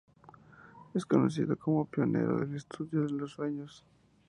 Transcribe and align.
Es 0.95 1.05
conocido 1.05 1.55
como 1.55 1.85
pionero 1.85 2.39
del 2.39 2.55
estudio 2.55 3.03
de 3.03 3.11
los 3.11 3.33
sueños. 3.33 3.85